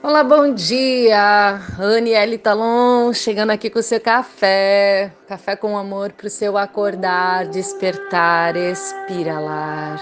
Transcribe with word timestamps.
Olá, 0.00 0.22
bom 0.22 0.54
dia! 0.54 1.60
Aniele 1.76 2.38
Talon 2.38 3.12
chegando 3.12 3.50
aqui 3.50 3.68
com 3.68 3.80
o 3.80 3.82
seu 3.82 4.00
café. 4.00 5.12
Café 5.26 5.56
com 5.56 5.76
amor 5.76 6.12
para 6.12 6.28
o 6.28 6.30
seu 6.30 6.56
acordar, 6.56 7.48
despertar, 7.48 8.56
espiralar. 8.56 9.98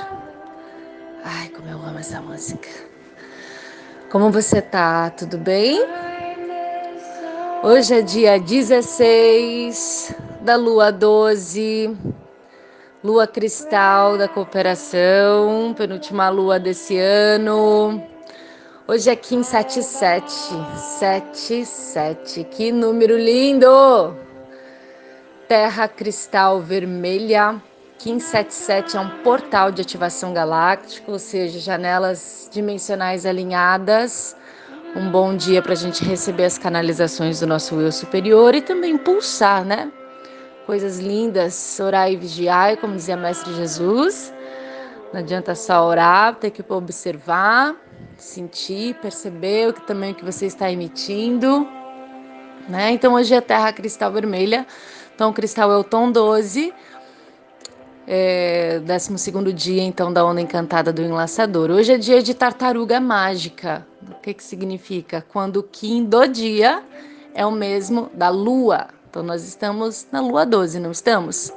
Ai, 1.25 1.49
como 1.49 1.71
eu 1.71 1.79
amo 1.79 1.99
essa 1.99 2.21
música. 2.21 2.69
Como 4.11 4.31
você 4.31 4.61
tá? 4.61 5.09
Tudo 5.09 5.39
bem? 5.39 5.83
Hoje 7.63 7.95
é 7.95 8.03
dia 8.03 8.39
16 8.39 10.15
da 10.43 10.57
lua 10.57 10.93
12, 10.93 11.97
lua 13.03 13.27
cristal 13.27 14.19
da 14.19 14.29
cooperação, 14.29 15.75
penúltima 15.75 16.29
lua 16.29 16.61
desse 16.61 16.99
ano. 16.99 18.16
Hoje 18.89 19.11
é 19.11 19.17
Kim 19.17 19.43
77, 19.43 20.33
77, 21.01 22.45
que 22.45 22.71
número 22.71 23.19
lindo! 23.19 23.67
Terra 25.49 25.89
cristal 25.89 26.61
vermelha, 26.61 27.61
Kim 27.99 28.21
77 28.21 28.97
é 28.97 29.01
um 29.01 29.11
portal 29.25 29.73
de 29.73 29.83
ativação 29.83 30.33
galáctica, 30.33 31.11
ou 31.11 31.19
seja, 31.19 31.59
janelas 31.59 32.49
dimensionais 32.53 33.27
alinhadas. 33.27 34.37
Um 34.95 35.11
bom 35.11 35.37
dia 35.37 35.61
para 35.61 35.73
a 35.73 35.77
gente 35.77 36.05
receber 36.05 36.45
as 36.45 36.57
canalizações 36.57 37.41
do 37.41 37.47
nosso 37.49 37.75
eu 37.81 37.91
superior 37.91 38.55
e 38.55 38.63
também 38.63 38.97
pulsar, 38.97 39.65
né? 39.65 39.91
Coisas 40.65 41.01
lindas, 41.01 41.81
orar 41.81 42.09
e 42.09 42.17
vigiar, 42.17 42.77
como 42.77 42.95
dizia 42.95 43.17
Mestre 43.17 43.53
Jesus. 43.53 44.33
Não 45.13 45.19
adianta 45.19 45.57
só 45.57 45.85
orar, 45.85 46.37
tem 46.37 46.53
que 46.53 46.65
observar 46.69 47.75
sentir, 48.17 48.95
perceber 48.97 49.69
o 49.69 49.73
que 49.73 49.87
também 49.87 50.13
o 50.13 50.15
que 50.15 50.25
você 50.25 50.47
está 50.47 50.71
emitindo, 50.71 51.67
né? 52.69 52.91
Então 52.93 53.15
hoje 53.15 53.35
é 53.35 53.41
Terra 53.41 53.73
Cristal 53.73 54.13
Vermelha, 54.13 54.67
então 55.15 55.31
o 55.31 55.33
cristal 55.33 55.71
é 55.73 55.77
o 55.77 55.85
tom 55.85 56.11
12, 56.11 56.73
é, 58.07 58.81
12 58.81 59.53
dia 59.53 59.83
então 59.83 60.13
da 60.13 60.25
onda 60.25 60.41
encantada 60.41 60.93
do 60.93 61.03
enlaçador. 61.03 61.71
Hoje 61.71 61.93
é 61.93 61.99
dia 61.99 62.23
de 62.23 62.35
tartaruga 62.35 63.01
mágica. 63.01 63.87
O 64.09 64.15
que 64.21 64.35
que 64.35 64.45
significa? 64.45 65.25
Quando 65.33 65.57
o 65.59 65.63
Kim 65.63 66.05
do 66.05 66.27
dia 66.27 66.83
é 67.35 67.45
o 67.45 67.51
mesmo 67.51 68.11
da 68.15 68.29
lua. 68.29 68.89
Então 69.11 69.23
nós 69.23 69.45
estamos 69.45 70.07
na 70.13 70.21
lua 70.21 70.45
12, 70.45 70.79
não 70.79 70.91
estamos? 70.91 71.53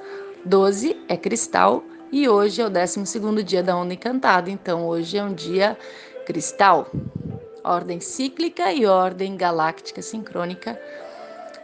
12 0.46 0.96
é 1.08 1.18
cristal 1.18 1.84
e 2.12 2.28
hoje 2.28 2.62
é 2.62 2.66
o 2.66 2.70
12 2.70 3.44
dia 3.44 3.62
da 3.62 3.76
onda 3.76 3.94
encantada. 3.94 4.50
Então 4.50 4.88
hoje 4.88 5.18
é 5.18 5.24
um 5.24 5.34
dia 5.34 5.78
cristal, 6.30 6.88
ordem 7.64 8.00
cíclica 8.00 8.72
e 8.72 8.86
ordem 8.86 9.36
galáctica 9.36 10.00
sincrônica 10.00 10.80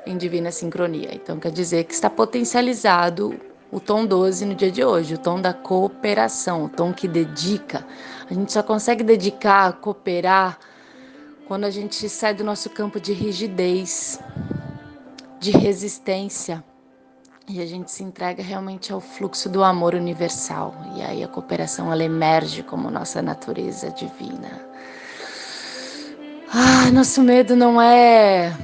em 0.07 0.17
divina 0.17 0.49
sincronia. 0.49 1.13
Então 1.13 1.39
quer 1.39 1.52
dizer 1.52 1.83
que 1.83 1.94
está 1.94 2.09
potencializado 2.09 3.39
o 3.72 3.80
tom 3.80 4.07
12 4.07 4.44
no 4.44 4.55
dia 4.55 4.72
de 4.72 4.83
hoje, 4.83 5.13
o 5.13 5.17
tom 5.19 5.39
da 5.39 5.53
cooperação, 5.53 6.66
o 6.66 6.69
tom 6.69 6.91
que 6.91 7.07
dedica. 7.07 7.85
A 8.27 8.33
gente 8.33 8.52
só 8.52 8.63
consegue 8.63 9.03
dedicar, 9.03 9.73
cooperar 9.73 10.57
quando 11.47 11.66
a 11.66 11.69
gente 11.69 12.09
sai 12.09 12.33
do 12.33 12.44
nosso 12.44 12.72
campo 12.72 13.00
de 13.00 13.13
rigidez, 13.13 14.19
de 15.39 15.52
resistência. 15.52 16.63
E 17.47 17.61
a 17.61 17.65
gente 17.65 17.91
se 17.91 18.03
entrega 18.03 18.41
realmente 18.41 18.91
ao 18.91 18.99
fluxo 18.99 19.47
do 19.47 19.63
amor 19.63 19.93
universal. 19.93 20.73
E 20.95 21.01
aí 21.01 21.23
a 21.23 21.27
cooperação 21.27 21.91
ela 21.91 22.03
emerge 22.03 22.63
como 22.63 22.89
nossa 22.89 23.21
natureza 23.21 23.91
divina. 23.91 24.65
Ah, 26.51 26.89
nosso 26.91 27.21
medo 27.21 27.55
não 27.55 27.79
é 27.79 28.55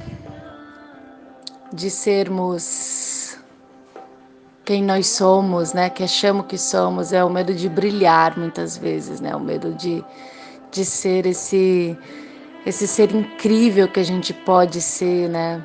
de 1.72 1.90
sermos 1.90 3.38
quem 4.64 4.82
nós 4.82 5.06
somos, 5.06 5.72
né? 5.72 5.88
Que 5.88 6.02
achamos 6.02 6.46
que 6.46 6.58
somos, 6.58 7.12
é 7.12 7.22
o 7.24 7.30
medo 7.30 7.54
de 7.54 7.68
brilhar 7.68 8.36
muitas 8.36 8.76
vezes, 8.76 9.20
né? 9.20 9.34
O 9.34 9.40
medo 9.40 9.74
de, 9.74 10.04
de 10.72 10.84
ser 10.84 11.26
esse 11.26 11.96
esse 12.64 12.86
ser 12.86 13.12
incrível 13.12 13.88
que 13.88 13.98
a 13.98 14.04
gente 14.04 14.32
pode 14.32 14.80
ser, 14.80 15.28
né? 15.28 15.64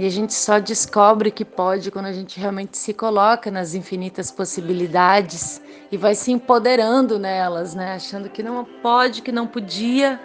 E 0.00 0.06
a 0.06 0.08
gente 0.08 0.32
só 0.32 0.58
descobre 0.58 1.30
que 1.30 1.44
pode 1.44 1.90
quando 1.90 2.06
a 2.06 2.12
gente 2.14 2.40
realmente 2.40 2.78
se 2.78 2.94
coloca 2.94 3.50
nas 3.50 3.74
infinitas 3.74 4.30
possibilidades 4.30 5.60
e 5.92 5.96
vai 5.98 6.14
se 6.14 6.32
empoderando 6.32 7.18
nelas, 7.18 7.74
né? 7.74 7.96
Achando 7.96 8.30
que 8.30 8.42
não 8.42 8.64
pode, 8.64 9.20
que 9.20 9.30
não 9.30 9.46
podia, 9.46 10.18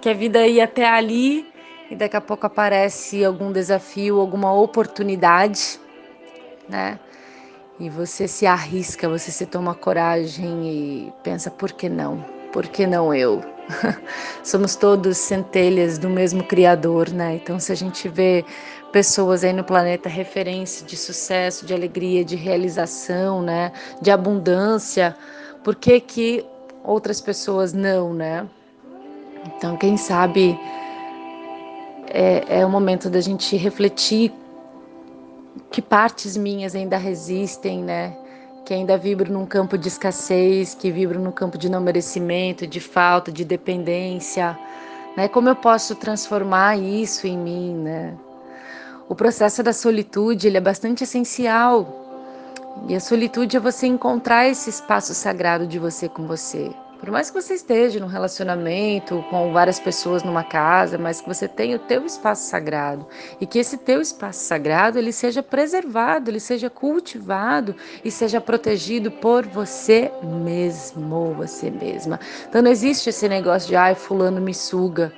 que 0.00 0.08
a 0.08 0.14
vida 0.14 0.46
ia 0.46 0.64
até 0.64 0.88
ali 0.88 1.46
e 1.90 1.96
daqui 1.96 2.16
a 2.16 2.20
pouco 2.22 2.46
aparece 2.46 3.22
algum 3.22 3.52
desafio, 3.52 4.18
alguma 4.18 4.54
oportunidade, 4.54 5.78
né? 6.66 6.98
E 7.78 7.90
você 7.90 8.26
se 8.26 8.46
arrisca, 8.46 9.06
você 9.06 9.30
se 9.30 9.44
toma 9.44 9.74
coragem 9.74 10.66
e 10.66 11.12
pensa: 11.22 11.50
por 11.50 11.72
que 11.72 11.90
não? 11.90 12.24
Por 12.54 12.66
que 12.68 12.86
não 12.86 13.12
eu? 13.12 13.42
Somos 14.42 14.76
todos 14.76 15.16
centelhas 15.18 15.98
do 15.98 16.08
mesmo 16.08 16.44
Criador, 16.44 17.10
né? 17.10 17.36
Então, 17.36 17.58
se 17.58 17.72
a 17.72 17.74
gente 17.74 18.08
vê 18.08 18.44
pessoas 18.92 19.44
aí 19.44 19.52
no 19.52 19.64
planeta 19.64 20.08
referência 20.08 20.86
de 20.86 20.96
sucesso, 20.96 21.64
de 21.64 21.72
alegria, 21.72 22.24
de 22.24 22.36
realização, 22.36 23.42
né? 23.42 23.72
De 24.00 24.10
abundância, 24.10 25.16
por 25.62 25.76
que 25.76 26.00
que 26.00 26.44
outras 26.84 27.20
pessoas 27.20 27.72
não, 27.72 28.12
né? 28.12 28.46
Então, 29.56 29.76
quem 29.76 29.96
sabe 29.96 30.58
é, 32.08 32.60
é 32.60 32.66
o 32.66 32.68
momento 32.68 33.08
da 33.08 33.20
gente 33.20 33.56
refletir 33.56 34.32
que 35.70 35.80
partes 35.80 36.36
minhas 36.36 36.74
ainda 36.74 36.96
resistem, 36.96 37.82
né? 37.82 38.16
Que 38.70 38.74
ainda 38.74 38.96
vibro 38.96 39.32
num 39.32 39.44
campo 39.44 39.76
de 39.76 39.88
escassez, 39.88 40.76
que 40.76 40.92
vibro 40.92 41.18
num 41.18 41.32
campo 41.32 41.58
de 41.58 41.68
não 41.68 41.80
merecimento, 41.80 42.68
de 42.68 42.78
falta, 42.78 43.32
de 43.32 43.44
dependência, 43.44 44.56
né? 45.16 45.26
Como 45.26 45.48
eu 45.48 45.56
posso 45.56 45.96
transformar 45.96 46.78
isso 46.78 47.26
em 47.26 47.36
mim, 47.36 47.74
né? 47.74 48.14
O 49.08 49.14
processo 49.16 49.60
da 49.60 49.72
solitude, 49.72 50.46
ele 50.46 50.56
é 50.56 50.60
bastante 50.60 51.02
essencial. 51.02 51.84
E 52.86 52.94
a 52.94 53.00
solitude 53.00 53.56
é 53.56 53.60
você 53.60 53.88
encontrar 53.88 54.46
esse 54.46 54.70
espaço 54.70 55.14
sagrado 55.14 55.66
de 55.66 55.76
você 55.76 56.08
com 56.08 56.28
você. 56.28 56.70
Por 57.00 57.10
mais 57.10 57.30
que 57.30 57.40
você 57.40 57.54
esteja 57.54 57.98
num 57.98 58.06
relacionamento 58.06 59.24
com 59.30 59.54
várias 59.54 59.80
pessoas 59.80 60.22
numa 60.22 60.44
casa, 60.44 60.98
mas 60.98 61.22
que 61.22 61.26
você 61.26 61.48
tenha 61.48 61.76
o 61.76 61.78
teu 61.78 62.04
espaço 62.04 62.46
sagrado 62.46 63.06
e 63.40 63.46
que 63.46 63.58
esse 63.58 63.78
teu 63.78 64.02
espaço 64.02 64.40
sagrado 64.40 64.98
ele 64.98 65.10
seja 65.10 65.42
preservado, 65.42 66.30
ele 66.30 66.38
seja 66.38 66.68
cultivado 66.68 67.74
e 68.04 68.10
seja 68.10 68.38
protegido 68.38 69.10
por 69.10 69.46
você 69.46 70.12
mesmo, 70.22 71.32
você 71.32 71.70
mesma. 71.70 72.20
Então 72.46 72.60
não 72.60 72.70
existe 72.70 73.08
esse 73.08 73.26
negócio 73.30 73.68
de 73.70 73.76
ai 73.76 73.94
fulano 73.94 74.38
me 74.38 74.52
suga, 74.52 75.10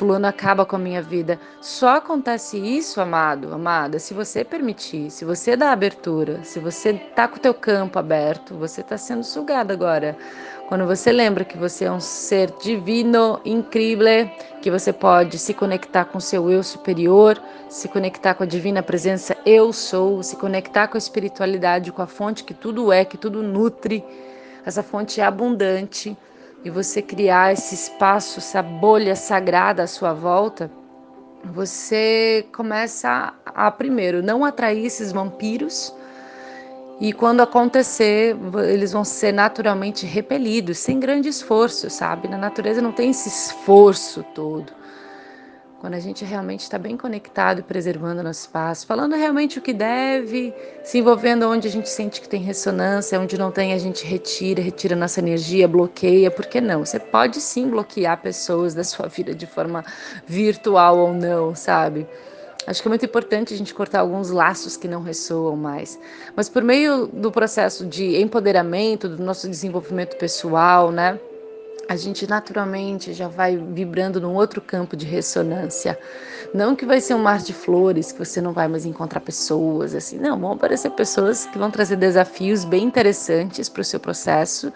fulano 0.00 0.26
acaba 0.26 0.64
com 0.64 0.76
a 0.76 0.78
minha 0.78 1.02
vida. 1.02 1.38
Só 1.60 1.96
acontece 1.96 2.56
isso, 2.56 3.02
amado, 3.02 3.52
amada, 3.52 3.98
se 3.98 4.14
você 4.14 4.42
permitir, 4.42 5.10
se 5.10 5.26
você 5.26 5.54
dá 5.54 5.72
abertura, 5.72 6.42
se 6.42 6.58
você 6.58 6.94
tá 7.14 7.28
com 7.28 7.36
o 7.36 7.38
teu 7.38 7.52
campo 7.52 7.98
aberto, 7.98 8.54
você 8.54 8.82
tá 8.82 8.96
sendo 8.96 9.22
sugado 9.22 9.74
agora. 9.74 10.16
Quando 10.68 10.86
você 10.86 11.12
lembra 11.12 11.44
que 11.44 11.58
você 11.58 11.84
é 11.84 11.92
um 11.92 12.00
ser 12.00 12.50
divino, 12.62 13.42
incrível, 13.44 14.30
que 14.62 14.70
você 14.70 14.90
pode 14.90 15.38
se 15.38 15.52
conectar 15.52 16.06
com 16.06 16.18
seu 16.18 16.50
eu 16.50 16.62
superior, 16.62 17.38
se 17.68 17.86
conectar 17.86 18.32
com 18.32 18.44
a 18.44 18.46
divina 18.46 18.82
presença 18.82 19.36
eu 19.44 19.70
sou, 19.70 20.22
se 20.22 20.34
conectar 20.36 20.88
com 20.88 20.96
a 20.96 20.98
espiritualidade, 20.98 21.92
com 21.92 22.00
a 22.00 22.06
fonte 22.06 22.42
que 22.42 22.54
tudo 22.54 22.90
é, 22.90 23.04
que 23.04 23.18
tudo 23.18 23.42
nutre. 23.42 24.02
Essa 24.64 24.82
fonte 24.82 25.20
é 25.20 25.24
abundante 25.24 26.16
e 26.64 26.70
você 26.70 27.00
criar 27.00 27.52
esse 27.52 27.74
espaço, 27.74 28.38
essa 28.38 28.62
bolha 28.62 29.16
sagrada 29.16 29.82
à 29.82 29.86
sua 29.86 30.12
volta, 30.12 30.70
você 31.44 32.46
começa 32.54 33.32
a 33.46 33.70
primeiro 33.70 34.22
não 34.22 34.44
atrair 34.44 34.84
esses 34.84 35.10
vampiros 35.10 35.94
e 37.00 37.14
quando 37.14 37.40
acontecer, 37.40 38.36
eles 38.68 38.92
vão 38.92 39.04
ser 39.04 39.32
naturalmente 39.32 40.04
repelidos, 40.04 40.76
sem 40.76 41.00
grande 41.00 41.30
esforço, 41.30 41.88
sabe? 41.88 42.28
Na 42.28 42.36
natureza 42.36 42.82
não 42.82 42.92
tem 42.92 43.08
esse 43.08 43.26
esforço 43.26 44.22
todo. 44.34 44.70
Quando 45.80 45.94
a 45.94 45.98
gente 45.98 46.26
realmente 46.26 46.60
está 46.60 46.76
bem 46.76 46.94
conectado 46.94 47.60
e 47.60 47.62
preservando 47.62 48.22
nosso 48.22 48.40
espaço, 48.40 48.86
falando 48.86 49.16
realmente 49.16 49.58
o 49.58 49.62
que 49.62 49.72
deve, 49.72 50.52
se 50.84 50.98
envolvendo 50.98 51.48
onde 51.48 51.66
a 51.66 51.70
gente 51.70 51.88
sente 51.88 52.20
que 52.20 52.28
tem 52.28 52.42
ressonância, 52.42 53.18
onde 53.18 53.38
não 53.38 53.50
tem, 53.50 53.72
a 53.72 53.78
gente 53.78 54.04
retira, 54.04 54.60
retira 54.60 54.94
nossa 54.94 55.20
energia, 55.20 55.66
bloqueia, 55.66 56.30
por 56.30 56.44
que 56.44 56.60
não? 56.60 56.84
Você 56.84 57.00
pode 57.00 57.40
sim 57.40 57.70
bloquear 57.70 58.20
pessoas 58.20 58.74
da 58.74 58.84
sua 58.84 59.08
vida 59.08 59.34
de 59.34 59.46
forma 59.46 59.82
virtual 60.26 60.98
ou 60.98 61.14
não, 61.14 61.54
sabe? 61.54 62.06
Acho 62.66 62.82
que 62.82 62.88
é 62.88 62.90
muito 62.90 63.06
importante 63.06 63.54
a 63.54 63.56
gente 63.56 63.72
cortar 63.72 64.00
alguns 64.00 64.28
laços 64.28 64.76
que 64.76 64.86
não 64.86 65.00
ressoam 65.00 65.56
mais. 65.56 65.98
Mas 66.36 66.46
por 66.46 66.62
meio 66.62 67.06
do 67.06 67.32
processo 67.32 67.86
de 67.86 68.20
empoderamento, 68.20 69.08
do 69.08 69.24
nosso 69.24 69.48
desenvolvimento 69.48 70.18
pessoal, 70.18 70.92
né? 70.92 71.18
A 71.90 71.96
gente 71.96 72.24
naturalmente 72.24 73.12
já 73.12 73.26
vai 73.26 73.56
vibrando 73.56 74.20
num 74.20 74.34
outro 74.34 74.60
campo 74.60 74.96
de 74.96 75.04
ressonância. 75.04 75.98
Não 76.54 76.76
que 76.76 76.86
vai 76.86 77.00
ser 77.00 77.14
um 77.14 77.18
mar 77.18 77.40
de 77.40 77.52
flores, 77.52 78.12
que 78.12 78.18
você 78.20 78.40
não 78.40 78.52
vai 78.52 78.68
mais 78.68 78.86
encontrar 78.86 79.18
pessoas 79.20 79.92
assim. 79.92 80.16
Não, 80.16 80.38
vão 80.38 80.52
aparecer 80.52 80.90
pessoas 80.90 81.46
que 81.46 81.58
vão 81.58 81.68
trazer 81.68 81.96
desafios 81.96 82.64
bem 82.64 82.84
interessantes 82.84 83.68
para 83.68 83.80
o 83.80 83.84
seu 83.84 83.98
processo 83.98 84.72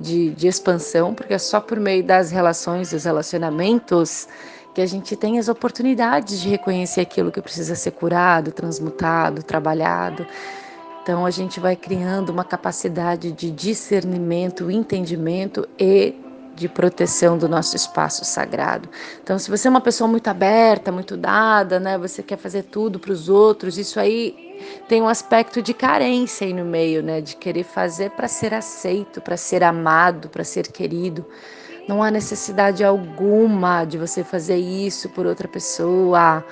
de, 0.00 0.30
de 0.30 0.48
expansão, 0.48 1.14
porque 1.14 1.34
é 1.34 1.38
só 1.38 1.60
por 1.60 1.78
meio 1.78 2.02
das 2.02 2.32
relações, 2.32 2.90
dos 2.90 3.04
relacionamentos, 3.04 4.26
que 4.74 4.80
a 4.80 4.86
gente 4.86 5.14
tem 5.14 5.38
as 5.38 5.48
oportunidades 5.48 6.40
de 6.40 6.48
reconhecer 6.48 7.02
aquilo 7.02 7.30
que 7.30 7.40
precisa 7.40 7.76
ser 7.76 7.92
curado, 7.92 8.50
transmutado, 8.50 9.44
trabalhado. 9.44 10.26
Então 11.04 11.24
a 11.24 11.30
gente 11.30 11.60
vai 11.60 11.76
criando 11.76 12.30
uma 12.30 12.44
capacidade 12.44 13.30
de 13.30 13.48
discernimento, 13.50 14.68
entendimento 14.70 15.68
e 15.78 16.16
de 16.58 16.68
proteção 16.68 17.38
do 17.38 17.48
nosso 17.48 17.76
espaço 17.76 18.24
sagrado. 18.24 18.88
Então, 19.22 19.38
se 19.38 19.48
você 19.48 19.68
é 19.68 19.70
uma 19.70 19.80
pessoa 19.80 20.08
muito 20.08 20.28
aberta, 20.28 20.90
muito 20.90 21.16
dada, 21.16 21.78
né, 21.78 21.96
você 21.96 22.22
quer 22.22 22.36
fazer 22.36 22.64
tudo 22.64 22.98
para 22.98 23.12
os 23.12 23.28
outros, 23.28 23.78
isso 23.78 24.00
aí 24.00 24.48
tem 24.88 25.00
um 25.00 25.08
aspecto 25.08 25.62
de 25.62 25.72
carência 25.72 26.46
aí 26.46 26.52
no 26.52 26.64
meio, 26.64 27.02
né, 27.02 27.20
de 27.20 27.36
querer 27.36 27.64
fazer 27.64 28.10
para 28.10 28.26
ser 28.26 28.52
aceito, 28.52 29.20
para 29.20 29.36
ser 29.36 29.62
amado, 29.62 30.28
para 30.28 30.42
ser 30.42 30.66
querido. 30.72 31.24
Não 31.88 32.02
há 32.02 32.10
necessidade 32.10 32.84
alguma 32.84 33.84
de 33.84 33.96
você 33.96 34.22
fazer 34.22 34.56
isso 34.56 35.08
por 35.08 35.24
outra 35.24 35.48
pessoa. 35.48 36.44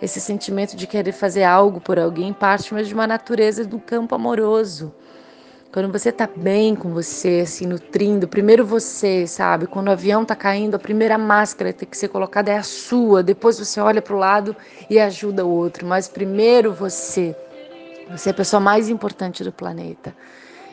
Esse 0.00 0.20
sentimento 0.20 0.76
de 0.76 0.86
querer 0.86 1.12
fazer 1.12 1.42
algo 1.42 1.80
por 1.80 1.98
alguém 1.98 2.32
parte 2.32 2.72
mais 2.72 2.86
de 2.86 2.94
uma 2.94 3.06
natureza 3.06 3.64
do 3.64 3.80
campo 3.80 4.14
amoroso. 4.14 4.94
Quando 5.76 5.92
você 5.92 6.10
tá 6.10 6.26
bem 6.34 6.74
com 6.74 6.88
você, 6.88 7.40
assim, 7.42 7.66
nutrindo, 7.66 8.26
primeiro 8.26 8.64
você, 8.64 9.26
sabe? 9.26 9.66
Quando 9.66 9.88
o 9.88 9.90
avião 9.90 10.24
tá 10.24 10.34
caindo, 10.34 10.74
a 10.74 10.78
primeira 10.78 11.18
máscara 11.18 11.70
que 11.70 11.80
tem 11.80 11.88
que 11.90 11.98
ser 11.98 12.08
colocada 12.08 12.50
é 12.50 12.56
a 12.56 12.62
sua. 12.62 13.22
Depois 13.22 13.58
você 13.58 13.78
olha 13.78 14.00
para 14.00 14.16
o 14.16 14.18
lado 14.18 14.56
e 14.88 14.98
ajuda 14.98 15.44
o 15.44 15.50
outro. 15.50 15.86
Mas 15.86 16.08
primeiro 16.08 16.72
você. 16.72 17.36
Você 18.10 18.30
é 18.30 18.32
a 18.32 18.34
pessoa 18.34 18.58
mais 18.58 18.88
importante 18.88 19.44
do 19.44 19.52
planeta. 19.52 20.16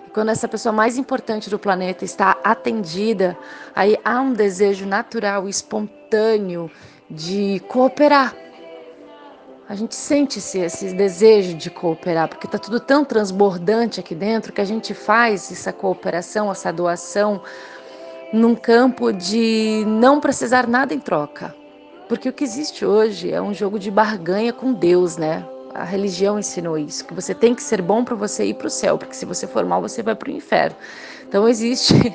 E 0.07 0.09
quando 0.09 0.29
essa 0.29 0.47
pessoa 0.47 0.71
mais 0.71 0.97
importante 0.97 1.49
do 1.49 1.59
planeta 1.59 2.05
está 2.05 2.37
atendida, 2.41 3.37
aí 3.75 3.97
há 4.05 4.21
um 4.21 4.31
desejo 4.31 4.85
natural, 4.85 5.49
espontâneo 5.49 6.71
de 7.09 7.61
cooperar 7.67 8.33
a 9.67 9.75
gente 9.75 9.95
sente 9.95 10.39
esse, 10.39 10.59
esse 10.59 10.93
desejo 10.93 11.55
de 11.55 11.69
cooperar, 11.69 12.27
porque 12.27 12.45
está 12.45 12.57
tudo 12.57 12.79
tão 12.79 13.05
transbordante 13.05 13.99
aqui 13.99 14.13
dentro 14.13 14.51
que 14.51 14.59
a 14.59 14.65
gente 14.65 14.93
faz 14.93 15.51
essa 15.51 15.71
cooperação, 15.71 16.51
essa 16.51 16.71
doação, 16.71 17.41
num 18.33 18.55
campo 18.55 19.13
de 19.13 19.83
não 19.87 20.19
precisar 20.19 20.67
nada 20.67 20.93
em 20.93 20.99
troca. 20.99 21.55
Porque 22.09 22.27
o 22.27 22.33
que 22.33 22.43
existe 22.43 22.85
hoje 22.85 23.31
é 23.31 23.41
um 23.41 23.53
jogo 23.53 23.79
de 23.79 23.89
barganha 23.89 24.51
com 24.51 24.73
Deus, 24.73 25.15
né? 25.15 25.45
A 25.73 25.83
religião 25.83 26.37
ensinou 26.37 26.77
isso, 26.77 27.05
que 27.05 27.13
você 27.13 27.33
tem 27.33 27.55
que 27.55 27.63
ser 27.63 27.81
bom 27.81 28.03
para 28.03 28.15
você 28.15 28.45
ir 28.45 28.55
para 28.55 28.67
o 28.67 28.69
céu, 28.69 28.97
porque 28.97 29.15
se 29.15 29.25
você 29.25 29.47
for 29.47 29.65
mal, 29.65 29.81
você 29.81 30.03
vai 30.03 30.13
para 30.13 30.29
o 30.29 30.31
inferno. 30.31 30.75
Então 31.27 31.47
existe 31.47 31.93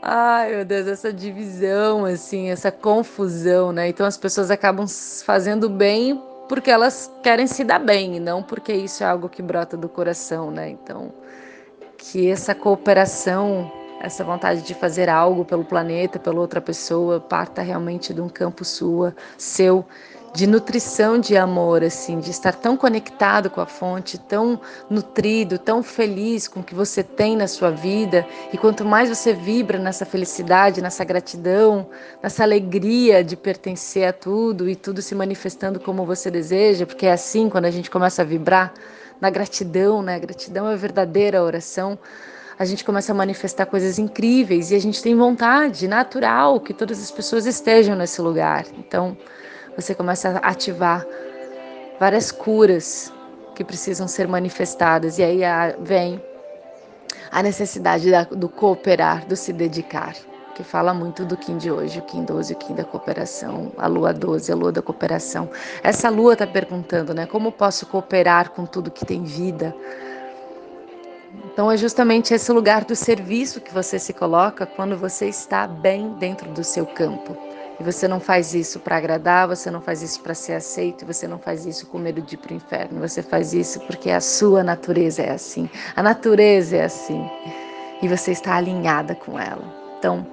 Ai, 0.00 0.54
meu 0.54 0.64
Deus, 0.64 0.86
essa 0.86 1.12
divisão, 1.12 2.04
assim, 2.04 2.50
essa 2.50 2.70
confusão, 2.70 3.72
né? 3.72 3.88
Então 3.88 4.06
as 4.06 4.16
pessoas 4.16 4.50
acabam 4.50 4.86
fazendo 5.24 5.68
bem 5.68 6.22
porque 6.48 6.70
elas 6.70 7.12
querem 7.22 7.46
se 7.46 7.62
dar 7.62 7.78
bem, 7.78 8.16
e 8.16 8.20
não 8.20 8.42
porque 8.42 8.72
isso 8.72 9.02
é 9.02 9.06
algo 9.06 9.28
que 9.28 9.42
brota 9.42 9.76
do 9.76 9.88
coração, 9.88 10.50
né? 10.50 10.70
Então, 10.70 11.12
que 11.98 12.30
essa 12.30 12.54
cooperação, 12.54 13.70
essa 14.00 14.22
vontade 14.22 14.62
de 14.62 14.74
fazer 14.74 15.08
algo 15.08 15.44
pelo 15.44 15.64
planeta, 15.64 16.18
pela 16.18 16.40
outra 16.40 16.60
pessoa, 16.60 17.20
parta 17.20 17.62
realmente 17.62 18.14
de 18.14 18.20
um 18.20 18.28
campo 18.28 18.64
sua, 18.64 19.14
seu, 19.36 19.84
de 20.32 20.46
nutrição 20.46 21.18
de 21.18 21.36
amor, 21.36 21.82
assim, 21.82 22.20
de 22.20 22.30
estar 22.30 22.54
tão 22.54 22.76
conectado 22.76 23.50
com 23.50 23.60
a 23.60 23.66
fonte, 23.66 24.18
tão 24.18 24.60
nutrido, 24.88 25.58
tão 25.58 25.82
feliz 25.82 26.46
com 26.46 26.60
o 26.60 26.62
que 26.62 26.74
você 26.74 27.02
tem 27.02 27.36
na 27.36 27.46
sua 27.46 27.70
vida. 27.70 28.26
E 28.52 28.58
quanto 28.58 28.84
mais 28.84 29.08
você 29.08 29.32
vibra 29.32 29.78
nessa 29.78 30.04
felicidade, 30.04 30.82
nessa 30.82 31.04
gratidão, 31.04 31.88
nessa 32.22 32.42
alegria 32.42 33.24
de 33.24 33.36
pertencer 33.36 34.06
a 34.06 34.12
tudo 34.12 34.68
e 34.68 34.76
tudo 34.76 35.02
se 35.02 35.14
manifestando 35.14 35.80
como 35.80 36.04
você 36.04 36.30
deseja, 36.30 36.86
porque 36.86 37.06
é 37.06 37.12
assim 37.12 37.48
quando 37.48 37.64
a 37.64 37.70
gente 37.70 37.90
começa 37.90 38.22
a 38.22 38.24
vibrar 38.24 38.72
na 39.20 39.30
gratidão, 39.30 40.02
né? 40.02 40.14
A 40.14 40.18
gratidão 40.18 40.68
é 40.68 40.74
a 40.74 40.76
verdadeira 40.76 41.42
oração 41.42 41.98
a 42.58 42.64
gente 42.64 42.84
começa 42.84 43.12
a 43.12 43.14
manifestar 43.14 43.66
coisas 43.66 43.98
incríveis 43.98 44.70
e 44.70 44.74
a 44.74 44.80
gente 44.80 45.00
tem 45.02 45.14
vontade 45.14 45.86
natural 45.86 46.58
que 46.58 46.74
todas 46.74 47.00
as 47.00 47.10
pessoas 47.10 47.46
estejam 47.46 47.94
nesse 47.94 48.20
lugar. 48.20 48.66
Então, 48.76 49.16
você 49.76 49.94
começa 49.94 50.30
a 50.30 50.48
ativar 50.48 51.06
várias 52.00 52.32
curas 52.32 53.12
que 53.54 53.62
precisam 53.62 54.08
ser 54.08 54.26
manifestadas. 54.26 55.18
E 55.18 55.22
aí 55.22 55.40
vem 55.80 56.20
a 57.30 57.42
necessidade 57.42 58.10
do 58.32 58.48
cooperar, 58.48 59.24
do 59.26 59.36
se 59.36 59.52
dedicar, 59.52 60.14
que 60.56 60.64
fala 60.64 60.92
muito 60.92 61.24
do 61.24 61.36
Kim 61.36 61.58
de 61.58 61.70
hoje, 61.70 62.00
o 62.00 62.02
Kim 62.02 62.24
12, 62.24 62.52
o 62.52 62.56
Kim 62.56 62.74
da 62.74 62.84
cooperação, 62.84 63.70
a 63.78 63.86
lua 63.86 64.12
12, 64.12 64.50
a 64.50 64.56
lua 64.56 64.72
da 64.72 64.82
cooperação. 64.82 65.48
Essa 65.80 66.08
lua 66.08 66.32
está 66.32 66.46
perguntando, 66.46 67.14
né? 67.14 67.26
Como 67.26 67.52
posso 67.52 67.86
cooperar 67.86 68.50
com 68.50 68.66
tudo 68.66 68.90
que 68.90 69.06
tem 69.06 69.22
vida? 69.22 69.72
Então 71.44 71.70
é 71.70 71.76
justamente 71.76 72.32
esse 72.32 72.50
lugar 72.52 72.84
do 72.84 72.94
serviço 72.94 73.60
que 73.60 73.72
você 73.72 73.98
se 73.98 74.12
coloca 74.12 74.66
quando 74.66 74.96
você 74.96 75.26
está 75.26 75.66
bem 75.66 76.10
dentro 76.14 76.50
do 76.50 76.62
seu 76.62 76.86
campo. 76.86 77.36
E 77.80 77.82
você 77.82 78.08
não 78.08 78.18
faz 78.18 78.54
isso 78.54 78.80
para 78.80 78.96
agradar, 78.96 79.46
você 79.46 79.70
não 79.70 79.80
faz 79.80 80.02
isso 80.02 80.20
para 80.20 80.34
ser 80.34 80.54
aceito, 80.54 81.06
você 81.06 81.28
não 81.28 81.38
faz 81.38 81.64
isso 81.64 81.86
com 81.86 81.98
medo 81.98 82.20
de 82.20 82.34
ir 82.34 82.38
para 82.38 82.52
o 82.52 82.56
inferno. 82.56 83.00
Você 83.00 83.22
faz 83.22 83.54
isso 83.54 83.78
porque 83.80 84.10
a 84.10 84.20
sua 84.20 84.64
natureza 84.64 85.22
é 85.22 85.30
assim. 85.30 85.70
A 85.94 86.02
natureza 86.02 86.76
é 86.76 86.84
assim. 86.84 87.24
E 88.02 88.08
você 88.08 88.32
está 88.32 88.56
alinhada 88.56 89.14
com 89.14 89.38
ela. 89.38 89.62
Então, 89.98 90.26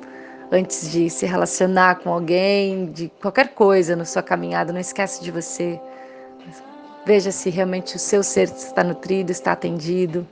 antes 0.51 0.91
de 0.91 1.07
se 1.09 1.27
relacionar 1.27 1.99
com 1.99 2.11
alguém, 2.11 2.87
de 2.87 3.11
qualquer 3.21 3.49
coisa 3.49 3.95
na 3.95 4.05
sua 4.05 4.23
caminhada, 4.23 4.73
não 4.73 4.79
esquece 4.79 5.23
de 5.23 5.29
você. 5.29 5.79
Veja 7.05 7.31
se 7.31 7.51
realmente 7.51 7.95
o 7.95 7.99
seu 7.99 8.23
ser 8.23 8.49
está 8.49 8.83
nutrido, 8.83 9.31
está 9.31 9.51
atendido. 9.51 10.27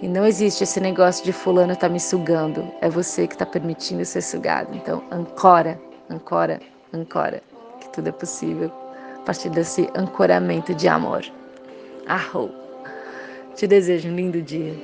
E 0.00 0.08
não 0.08 0.24
existe 0.24 0.64
esse 0.64 0.80
negócio 0.80 1.24
de 1.24 1.32
fulano 1.32 1.72
está 1.72 1.88
me 1.88 1.98
sugando. 1.98 2.70
É 2.80 2.88
você 2.88 3.26
que 3.26 3.34
está 3.34 3.44
permitindo 3.44 4.04
ser 4.04 4.22
sugado. 4.22 4.74
Então, 4.74 5.02
ancora 5.10 5.78
ancora, 6.10 6.60
ancora, 6.92 7.42
que 7.80 7.88
tudo 7.90 8.08
é 8.08 8.12
possível 8.12 8.72
a 9.16 9.20
partir 9.20 9.50
desse 9.50 9.88
ancoramento 9.94 10.74
de 10.74 10.88
amor. 10.88 11.24
Arrou. 12.06 12.50
Te 13.54 13.66
desejo 13.66 14.08
um 14.08 14.14
lindo 14.14 14.40
dia. 14.40 14.74